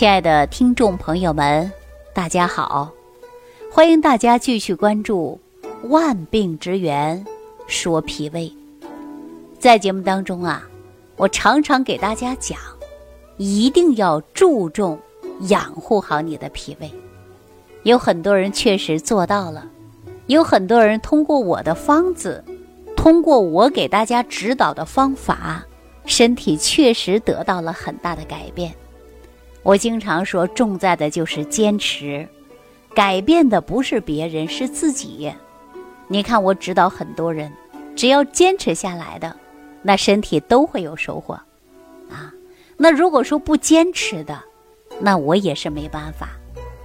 [0.00, 1.70] 亲爱的听众朋友们，
[2.14, 2.90] 大家好！
[3.70, 5.38] 欢迎大家继续关注
[5.88, 7.22] 《万病之源
[7.66, 8.50] 说脾胃》。
[9.58, 10.66] 在节目当中啊，
[11.16, 12.58] 我常常给大家讲，
[13.36, 14.98] 一定要注重
[15.50, 16.90] 养护好你的脾胃。
[17.82, 19.66] 有很多人确实做到了，
[20.28, 22.42] 有很多人通过我的方子，
[22.96, 25.62] 通过我给大家指导的方法，
[26.06, 28.74] 身体确实得到了很大的改变。
[29.62, 32.26] 我经常说，重在的就是坚持，
[32.94, 35.32] 改变的不是别人，是自己。
[36.08, 37.52] 你看，我指导很多人，
[37.94, 39.36] 只要坚持下来的，
[39.82, 41.34] 那身体都会有收获，
[42.10, 42.32] 啊。
[42.76, 44.42] 那如果说不坚持的，
[44.98, 46.30] 那我也是没办法。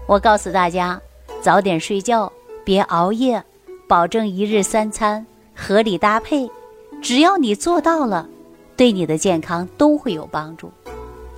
[0.05, 1.01] 我告诉大家，
[1.41, 2.31] 早点睡觉，
[2.65, 3.41] 别熬夜，
[3.87, 6.49] 保证一日三餐合理搭配，
[7.01, 8.27] 只要你做到了，
[8.75, 10.69] 对你的健康都会有帮助。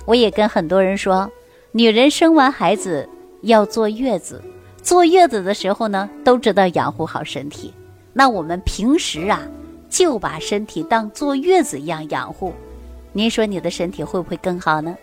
[0.08, 1.30] 我也跟很多人说，
[1.70, 3.06] 女人生完孩子
[3.42, 4.42] 要坐月子，
[4.82, 7.74] 坐月子的时候呢，都知道养护好身体。
[8.14, 9.46] 那我们平时啊，
[9.90, 12.54] 就把身体当坐月子一样养护。
[13.12, 14.96] 您说你的身体会不会更好呢？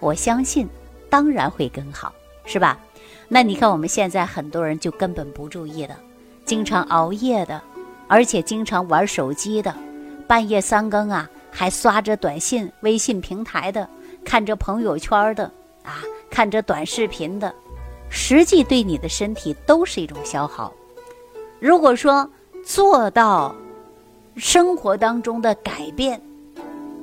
[0.00, 0.68] 我相信，
[1.08, 2.12] 当然会更好，
[2.44, 2.80] 是吧？
[3.28, 5.94] 那你看我们现在很多人就根本不注意的，
[6.44, 7.62] 经常熬夜的，
[8.08, 9.72] 而且经常玩手机的，
[10.26, 13.88] 半夜三更啊还刷着短信、微信平台的。
[14.28, 15.44] 看着朋友圈的
[15.82, 17.50] 啊，看着短视频的，
[18.10, 20.70] 实际对你的身体都是一种消耗。
[21.58, 22.28] 如果说
[22.62, 23.54] 做到
[24.36, 26.20] 生活当中的改变，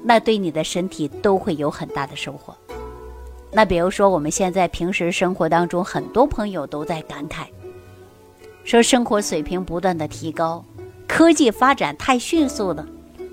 [0.04, 2.56] 那对你的身体都会有很大的收获。
[3.52, 7.48] 那比如说，我们现在平时生活当中，很多朋友都在感慨，
[8.64, 10.64] 说生活水平不断的提高，
[11.08, 12.86] 科技发展太迅速了。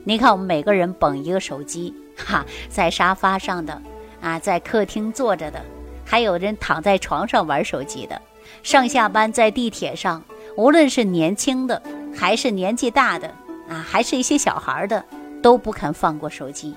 [0.03, 1.95] 你看，我们每个人捧一个手机。
[2.25, 3.81] 哈，在沙发上的，
[4.21, 5.65] 啊，在客厅坐着的，
[6.05, 8.21] 还有人躺在床上玩手机的，
[8.63, 10.23] 上下班在地铁上，
[10.57, 11.83] 无论是年轻的
[12.15, 13.29] 还是年纪大的，
[13.69, 15.05] 啊，还是一些小孩的，
[15.43, 16.75] 都不肯放过手机，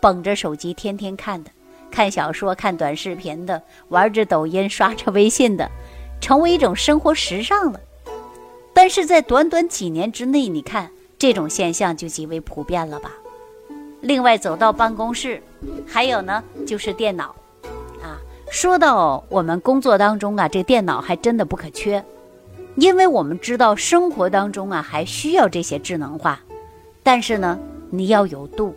[0.00, 1.50] 捧着手机天天看的，
[1.90, 5.70] 看小说、看短视频的，玩着抖音、刷着微信的，
[6.20, 7.80] 成为一种生活时尚了。
[8.72, 13.10] 但是在短短几年之内，你看这种现象就极为普遍了吧？
[14.00, 15.42] 另外，走到办公室，
[15.86, 17.34] 还有呢，就是电脑，
[18.00, 18.16] 啊，
[18.50, 22.04] 说到我们工作当中啊，这电脑还真的不可缺，
[22.76, 26.40] 因为我们知道生活当中啊还需要这些智能化，
[27.02, 27.58] 但是呢，
[27.90, 28.74] 你要有度，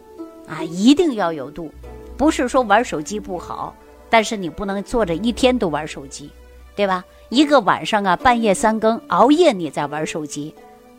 [0.48, 1.72] 啊，一定要有度，
[2.18, 3.76] 不是说玩手机不好，
[4.10, 6.32] 但是你不能坐着一天都玩手机，
[6.76, 7.06] 对吧？
[7.30, 10.54] 一个晚上啊，半夜三更熬夜你在玩手机，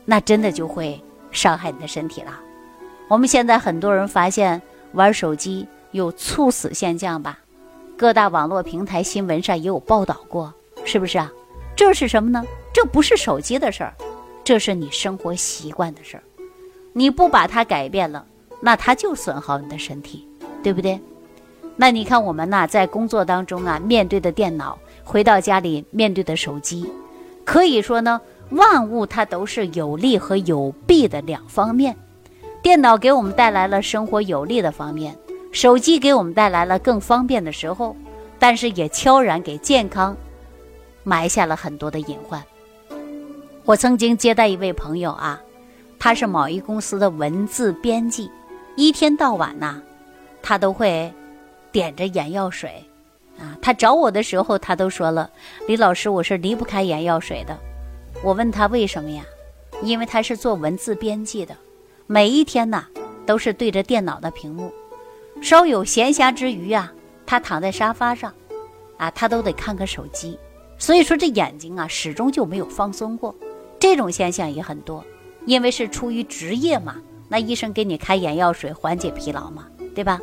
[0.04, 2.38] 那真的就会伤害你的身体了。
[3.08, 4.60] 我们现在很多人发现
[4.92, 7.38] 玩手机有猝死现象吧？
[7.96, 10.52] 各大网络平台新闻上也有报道过，
[10.84, 11.30] 是不是啊？
[11.76, 12.42] 这是什么呢？
[12.72, 13.94] 这不是手机的事儿，
[14.42, 16.22] 这是你生活习惯的事儿。
[16.94, 18.24] 你不把它改变了，
[18.60, 20.26] 那它就损耗你的身体，
[20.62, 20.98] 对不对？
[21.76, 26.90] 那你看我们呐，在工作当中啊，面对的电脑，回到家里面对的手机，
[27.44, 28.20] 可以说呢，
[28.50, 31.96] 万物它都是有利和有弊的两方面。
[32.62, 35.18] 电脑给我们带来了生活有利的方面，
[35.50, 37.96] 手机给我们带来了更方便的时候，
[38.38, 40.16] 但是也悄然给健康
[41.02, 42.40] 埋下了很多的隐患。
[43.64, 45.42] 我曾经接待一位朋友啊，
[45.98, 48.30] 他是某一公司的文字编辑，
[48.76, 49.82] 一天到晚呐，
[50.40, 51.12] 他都会
[51.72, 52.70] 点着眼药水
[53.40, 53.58] 啊。
[53.60, 55.28] 他找我的时候，他都说了
[55.66, 57.58] ：“李老师，我是离不开眼药水的。”
[58.22, 59.24] 我问他为什么呀？
[59.82, 61.56] 因为他是做文字编辑的。
[62.06, 62.86] 每一天呐，
[63.24, 64.72] 都是对着电脑的屏幕，
[65.40, 66.92] 稍有闲暇之余啊，
[67.24, 68.32] 他躺在沙发上，
[68.98, 70.38] 啊，他都得看看手机。
[70.78, 73.34] 所以说这眼睛啊，始终就没有放松过。
[73.78, 75.04] 这种现象也很多，
[75.46, 76.96] 因为是出于职业嘛，
[77.28, 80.20] 那医生给你开眼药水缓解疲劳嘛，对吧？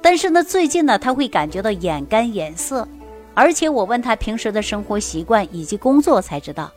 [0.00, 2.86] 但是呢，最近呢，他会感觉到眼干眼涩，
[3.32, 6.70] 而且我问他平时的生活习惯以及工作，才知道，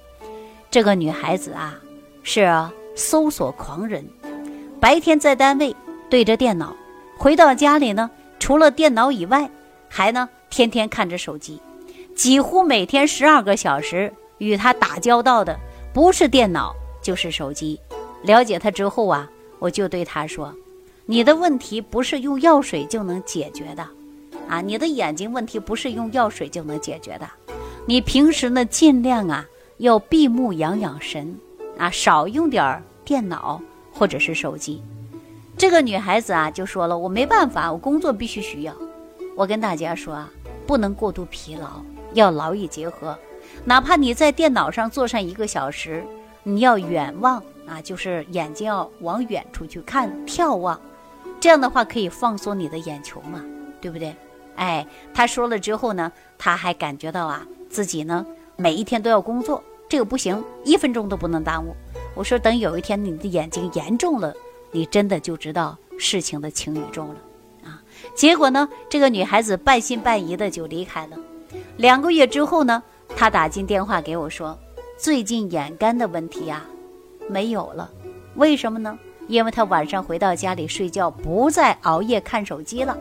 [0.72, 1.80] 这个女孩子啊，
[2.24, 2.50] 是
[2.96, 4.06] 搜索狂人。
[4.88, 5.76] 白天在单位
[6.10, 6.74] 对着电脑，
[7.18, 9.52] 回到家里呢，除了电脑以外，
[9.90, 11.62] 还呢天天看着手机，
[12.16, 15.60] 几乎每天十二个小时与他打交道的
[15.94, 17.78] 不是电脑就是手机。
[18.24, 19.30] 了解他之后啊，
[19.60, 20.56] 我就对他说
[21.06, 23.86] ：“你的问题不是用药水就能解决的，
[24.48, 27.30] 啊，你的眼睛问题不是用药水就能解决的。
[27.86, 29.46] 你平时呢尽量啊
[29.80, 31.38] 要闭目养养神，
[31.78, 33.62] 啊，少用点电脑。”
[33.98, 34.84] 或者是手机，
[35.58, 38.74] 这个女孩子啊就说了：“我没办法，我工作必须需要。”
[39.36, 40.30] 我跟大家说啊，
[40.66, 41.82] 不能过度疲劳，
[42.14, 43.18] 要劳逸结合。
[43.66, 46.06] 哪怕你在电脑上坐上一个小时，
[46.44, 50.80] 你要远望啊，就是眼睛要往远处去看、眺望，
[51.40, 53.44] 这样的话可以放松你的眼球嘛，
[53.82, 54.16] 对不对？
[54.56, 61.76] 哎，他说了之后呢，他还感觉到啊，自己呢每一天都要工作，这个不行，一分钟都不能耽误。
[62.18, 64.34] 我说等有一天你的眼睛严重了，
[64.72, 67.16] 你真的就知道事情的轻与重了
[67.64, 67.80] 啊。
[68.16, 71.18] 结果呢，这个女孩子半信半疑的就离开了。
[71.78, 72.82] 两个月之后呢？
[73.16, 74.58] 她打进电话给我说
[74.98, 76.66] ：“最近眼干的问题呀，
[77.30, 77.90] 没有了。
[78.36, 78.98] 为什么呢？
[79.28, 82.98] 因为他晚上回到家里睡觉，不再熬夜看手机了。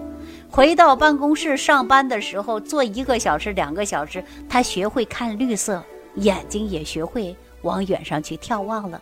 [0.50, 5.82] 回到办公室上班的时候，坐一个小时、两个小时，他学会看绿色，
[6.16, 9.00] 眼睛也学会往远上去眺望了。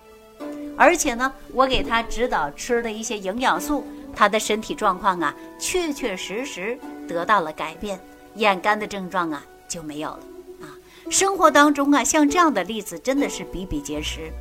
[0.76, 7.98] 而且呢，我给他指导吃的一些营养素，他的身体状况啊，确确实实得到了改变，
[8.34, 10.20] 眼干的症状啊就没有了
[10.62, 10.66] 啊。”
[11.10, 14.32] 生活当中啊，像这样的例子真的是比比皆是。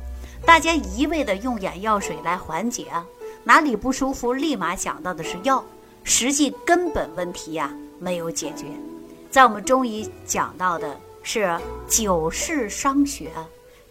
[0.44, 3.06] 大家一味的用眼药水来缓解啊，
[3.44, 5.64] 哪里不舒服立马想到的是药，
[6.02, 8.66] 实际根本问题呀没有解决。
[9.30, 11.58] 在我们中医讲到的是
[11.88, 13.30] 久视伤血，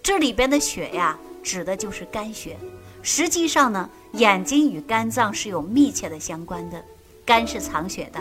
[0.04, 2.58] 这里边的血呀指的就是肝血。
[3.02, 6.84] 实际上呢，眼睛与肝脏是有密切的相关的，
[7.26, 8.20] 肝是藏血的，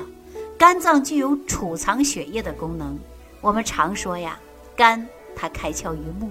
[0.56, 2.96] 肝脏具有储藏血液的功能。
[3.40, 4.38] 我们常说呀，
[4.76, 6.30] 肝它开窍于目，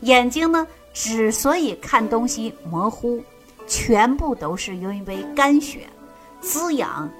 [0.00, 3.22] 眼睛呢之所以看东西模糊，
[3.66, 5.88] 全部都是因为肝血
[6.40, 7.10] 滋养，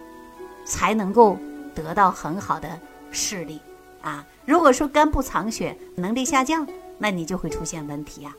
[0.65, 1.37] 才能够
[1.75, 2.79] 得到很好的
[3.11, 3.61] 视力
[4.01, 4.25] 啊。
[4.45, 6.67] 如果说肝不藏血，能力下降，
[7.03, 8.33] 那你就会出现问题呀。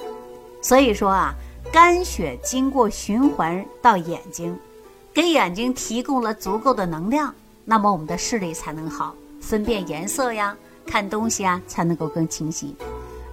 [0.62, 1.34] 所以说啊，
[1.70, 4.58] 肝血经过循环到眼睛，
[5.14, 10.56] 给眼睛提供了足够的能量，那么我们的视力才能好，分辨颜色呀。
[10.86, 12.74] 看东西啊，才能够更清晰。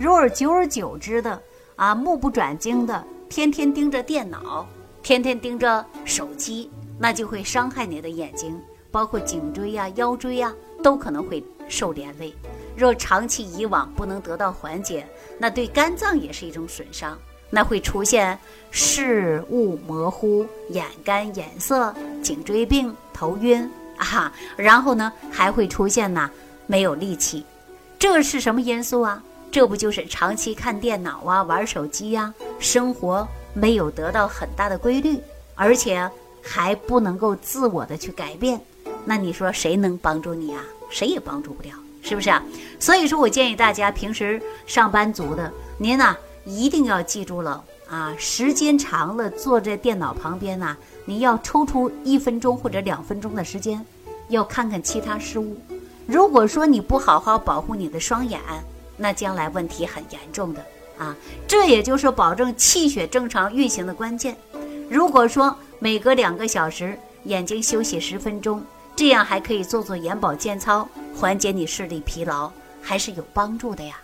[0.01, 1.41] 如而久而久之的
[1.77, 4.67] 啊，目不转睛的，天天盯着电脑，
[5.01, 6.69] 天天盯着手机，
[6.99, 8.61] 那就会伤害你的眼睛，
[8.91, 10.53] 包括颈椎呀、腰椎呀，
[10.83, 12.35] 都可能会受连累。
[12.77, 15.07] 若长期以往不能得到缓解，
[15.39, 17.19] 那对肝脏也是一种损伤，
[17.51, 18.39] 那会出现
[18.71, 26.31] 视物模糊、眼干、眼涩、颈椎病、头晕啊，然后呢，还会出现呢。
[26.67, 27.45] 没有力气，
[27.99, 29.21] 这是什么因素啊？
[29.51, 35.19] 这不就是长期看电脑啊、玩手机呀，生活没有得到很大的规律，
[35.57, 36.09] 而且
[36.41, 38.61] 还不能够自我的去改变。
[39.05, 40.63] 那你说谁能帮助你啊？
[40.91, 41.71] 谁也帮助不了，
[42.03, 42.43] 是不是啊？
[42.79, 53.85] 所以说我建议大家平时上班族的，您呢一定要记住了啊，时间长了坐在电脑旁边呢，你要抽出一分钟或者两分钟的时间，
[54.29, 55.57] 要看看其他事物。
[56.07, 58.41] 如果说你不好好保护你的双眼，
[58.97, 60.65] 那将来问题很严重的
[60.99, 61.17] 啊！
[61.47, 64.37] 这也就是保证气血正常运行的关键。
[64.89, 68.63] 如果说每隔两个小时眼睛休息十分钟，
[68.97, 73.97] 这样还可以做做眼保健操，缓解你视力疲劳，还是有帮助的呀！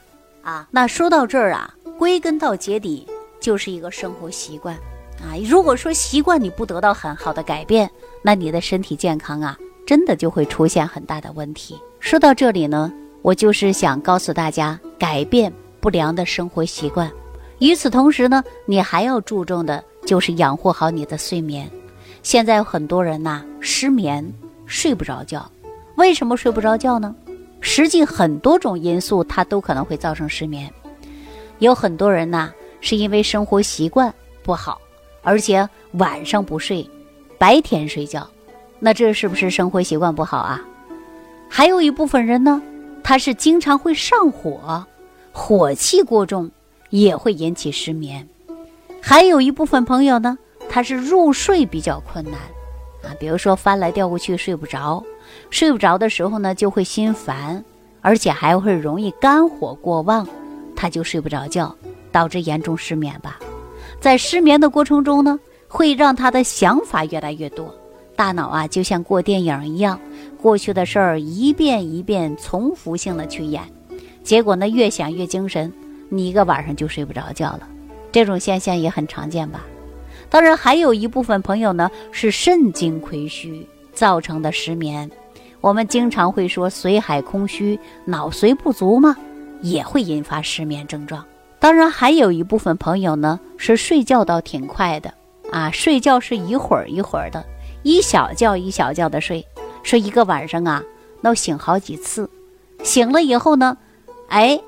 [0.43, 3.07] 啊，那说到这儿啊，归根到结底
[3.41, 4.75] 就是一个生活习惯
[5.21, 5.35] 啊。
[5.49, 7.91] 如果说习惯你不得到很好的改变，
[8.23, 11.79] 那你的身体健康啊，真的就会出现很大的问题。
[12.01, 17.11] 说到这里呢，我就是想告诉大家，改变不良的生活习惯。
[17.59, 21.69] 与此同时呢，你还要注重的就是养护好你的睡眠。
[22.23, 24.25] 现在有很多人呐，失眠，
[24.67, 25.51] 睡不着觉。
[25.97, 27.15] 为什么睡不着觉呢？
[27.61, 30.73] 实际很多种因素它都可能会造成失眠。
[31.59, 34.81] 有很多人呐，是因为生活习惯不好，
[35.23, 36.89] 而且晚上不睡，
[37.39, 38.29] 白天睡觉，
[38.79, 40.63] 那这是不是生活习惯不好啊？
[41.49, 42.63] 还有一部分人呢，
[43.03, 44.87] 他是经常会上火，
[45.33, 46.51] 火气过重
[46.91, 48.29] 也会引起失眠。
[49.01, 50.37] 还有一部分朋友呢，
[50.69, 52.35] 他是入睡比较困难，
[53.03, 55.03] 啊，比如说翻来调过去睡不着，
[55.51, 57.65] 睡不着的时候呢就会心烦，
[58.01, 60.27] 而且还会容易肝火过旺，
[60.75, 61.75] 他就睡不着觉，
[62.13, 63.39] 导致严重失眠吧。
[64.01, 65.39] 在失眠的过程中呢，
[65.69, 67.75] 会让他的想法越来越多，
[68.15, 69.99] 大脑啊就像过电影一样。
[70.41, 73.63] 过去的事儿一遍一遍重复性的去演，
[74.23, 75.73] 结果呢越想越精神，
[76.09, 77.69] 你一个晚上就睡不着觉了。
[78.13, 79.65] 这种现象也很常见吧？
[80.29, 85.11] 当然，还有一部分朋友呢是肾精亏虚造成的失眠。
[85.67, 89.17] 我们经常会说髓海空虚、脑髓不足嘛，
[89.63, 91.25] 也会引发失眠症状。
[91.59, 95.13] 当然，还有一部分朋友呢是睡觉倒挺快的
[95.51, 97.45] 啊，睡觉是一会儿一会儿的，
[97.83, 99.45] 一小觉一小觉的睡。
[99.83, 100.81] 说一个晚上啊，
[101.21, 102.31] 那醒好几次，
[102.85, 103.77] 醒了以后呢，
[104.29, 104.61] 哎，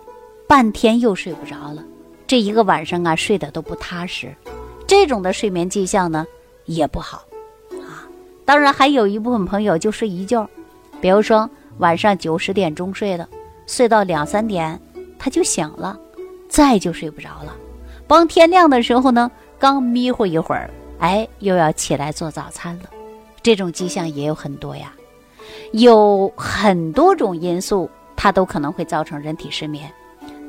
[0.49, 1.85] 半天又睡不着了，
[2.27, 4.35] 这一个晚上啊睡得都不踏实，
[4.85, 6.27] 这种的睡眠迹象呢
[6.65, 7.23] 也不好
[7.87, 8.03] 啊。
[8.45, 10.51] 当然还有一部分朋友就睡一觉，
[11.01, 13.29] 比如说晚上九十点钟睡的，
[13.67, 14.79] 睡到两三点
[15.19, 15.99] 他就醒了，
[16.49, 17.55] 再就睡不着了。
[18.07, 22.91] 帮天亮的时候呢，刚眯糊一会儿，哎，又要起来做早餐了。
[23.43, 24.93] 这种迹象也有很多呀，
[25.73, 29.91] 有很多种因素，它都可能会造成人体失眠。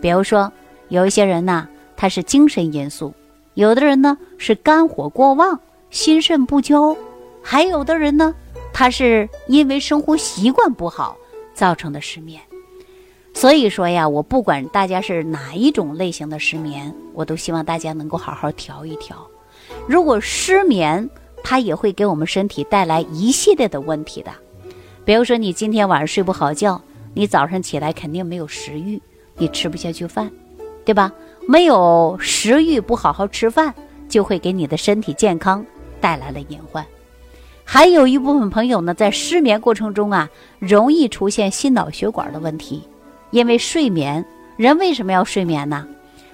[0.02, 0.52] 比如说，
[0.88, 3.12] 有一些人呢，他是精神因素；
[3.54, 6.96] 有的人呢是肝火过旺、心肾不交；
[7.44, 8.34] 还有的人呢，
[8.74, 11.18] 他是因为生活习惯不好
[11.54, 12.42] 造成的失眠。
[13.34, 19.16] 所以说呀，我不管大家是哪一种类型的失眠，我都希望大家能够好好调一调。
[19.88, 21.10] 如果失眠，
[21.44, 24.32] 它也会给我们身体带来一系列的问题的，
[25.06, 26.82] 比如说你今天晚上睡不好觉，
[27.14, 29.02] 你早上起来肯定没有食欲，
[29.38, 30.30] 你吃不下去饭，
[30.84, 31.14] 对吧？
[31.48, 33.74] 没有食欲，不好好吃饭，
[34.10, 35.66] 就会给你的身体健康
[36.02, 36.86] 带来了隐患。
[37.72, 42.82] 还有一部分朋友呢，在失眠过程中啊，容易出现心脑血管的问题，
[43.30, 44.26] 因为睡眠，
[44.58, 45.86] 人为什么要睡眠呢？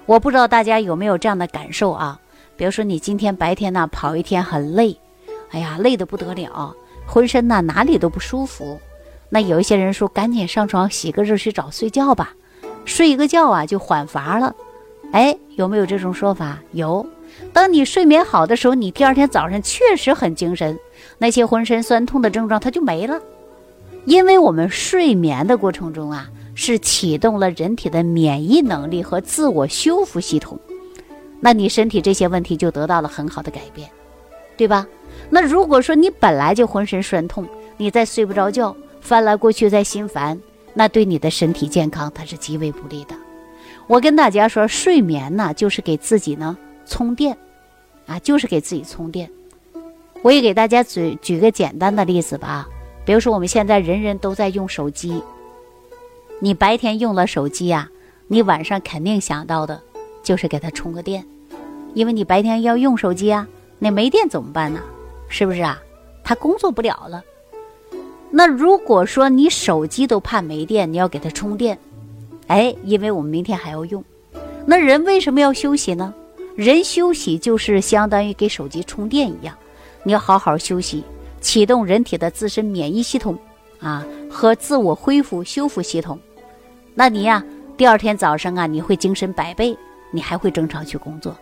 [0.06, 2.18] 我不知道大家有没有这样的感受啊？
[2.56, 4.98] 比如说你今天白天呢跑一天很累，
[5.52, 6.74] 哎呀累得不得了，
[7.06, 8.80] 浑身呢哪里都不舒服。
[9.28, 12.34] 那有一些人说赶紧上床洗个热水澡睡觉吧，
[12.86, 14.56] 睡一个觉啊就缓乏了。
[15.12, 16.60] 哎，有没有这种说法？
[16.72, 17.06] 有。
[17.54, 20.78] 当你睡眠好的时候，你第二天早上确实很精神，
[21.18, 23.20] 那些浑身酸痛的症状它就没了。
[24.06, 30.60] 因为我们睡眠的过程中啊，是启动了人体的免疫能力和自我修复系统。
[31.40, 33.90] 那你身体这些问题就得到了很好的改变，
[34.58, 34.86] 对吧？
[35.30, 40.40] 那如果说你本来就浑身酸痛，你再睡不着觉，翻来过去再心烦，
[40.74, 43.16] 那对你的身体健康它是极为不利的。
[43.88, 47.38] 我跟大家说，睡眠呢就是给自己呢充电，
[48.06, 49.30] 啊，就是给自己充电。
[50.22, 52.68] 我也给大家举举个简单的例子吧，
[53.06, 55.22] 比如说我们现在人人都在用手机，
[56.40, 57.90] 你白天用了手机呀，
[58.28, 59.82] 你晚上肯定想到的
[60.24, 61.26] 就是给它充个电。
[61.94, 63.48] 因为你白天要用手机啊，
[63.80, 64.82] 那没电怎么办呢？
[65.30, 65.82] 是不是啊？
[66.24, 67.24] 他工作不了了。
[68.32, 71.78] 那如果说你手机都怕没电，你要给它充电，
[72.48, 74.04] 哎，因为我们明天还要用。
[74.66, 76.14] 那人为什么要休息呢？
[76.56, 79.56] 人休息就是相当于给手机充电一样，
[80.04, 81.04] 你要好好休息，
[81.42, 83.38] 启动人体的自身免疫系统
[83.80, 86.18] 啊和自我恢复修复系统。
[86.94, 87.44] 那你呀，
[87.76, 89.78] 第二天早上啊，你会精神百倍，
[90.12, 91.36] 你还会正常去工作。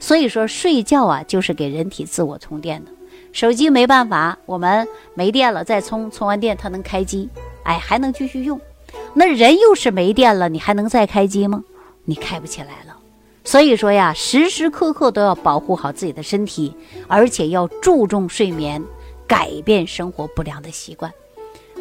[0.00, 2.90] 所以说，睡觉啊，就是给人体自我充电的。
[3.32, 7.28] 手机没办法，我们没电了再充，充完电它能开机，
[7.62, 8.60] 哎，还能继续用。
[9.14, 11.62] 那人又是没电了，你还能再开机吗？
[12.04, 12.95] 你开不起来了。
[13.46, 16.74] 所以说呀，时时刻刻都要保护好自己的身体，
[17.06, 18.82] 而且要注重睡眠，
[19.26, 21.10] 改变生活不良的习惯。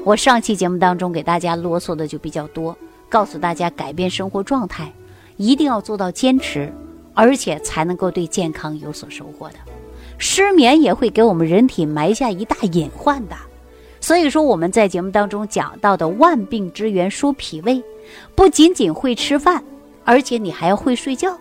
[0.03, 2.77] 我上期节目当中给大家啰嗦的就比较多，
[3.09, 4.93] 告诉大家改变生活状态，
[5.37, 6.71] 一定要做到坚持。
[7.17, 9.55] 而且才能够对健康有所收获的，
[10.17, 13.35] 失眠也会给我们人体埋下一大隐患的。
[14.01, 17.81] 所以说我们在节目当中讲到的万病之源说脾胃，
[18.35, 19.63] 不仅仅会吃饭，
[20.03, 21.39] 而且你还要会睡觉，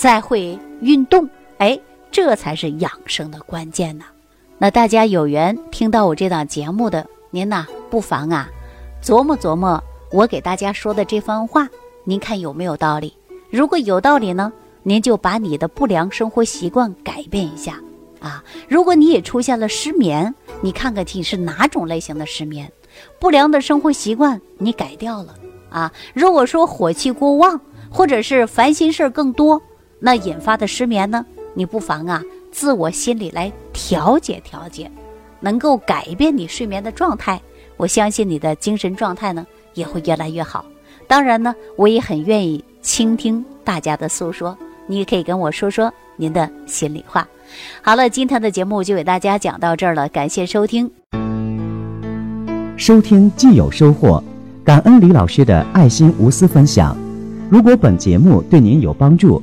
[0.00, 1.28] 再会运动，
[1.58, 1.78] 哎，
[2.10, 4.06] 这才是养生的关键呢。
[4.56, 8.48] 那大家有缘听到我这档节目的，您呐不妨啊
[9.02, 9.78] 琢磨琢磨
[10.10, 11.68] 我给大家说的这番话，
[12.04, 13.12] 您看有没有道理？
[13.50, 14.50] 如果有道理呢？
[14.82, 17.78] 您就把你的不良生活习惯改变一下
[18.20, 18.42] 啊！
[18.68, 22.72] 如果你也出现了失眠，你看看你是哪种类型的失眠？
[23.18, 25.34] 不良的生活习惯你改掉了
[25.68, 25.92] 啊！
[26.14, 29.60] 如果说火气过旺，或者是烦心事儿更多，
[30.00, 31.24] 那引发的失眠呢？
[31.54, 34.90] 你不妨啊，自我心理来调节调节，
[35.40, 37.40] 能够改变你睡眠的状态。
[37.76, 40.64] 我相信你的精神状态呢也会越来越好。
[41.06, 44.56] 当然呢，我也很愿意倾听大家的诉说。
[44.86, 47.28] 你也可以跟我说说您的心里话。
[47.82, 50.90] 好了，今天的节目就给大家讲到这儿了，感谢收听。
[52.76, 54.22] 收听既有收获，
[54.64, 56.96] 感恩李老师的爱心无私分享。
[57.50, 59.42] 如果本节目对您有帮助，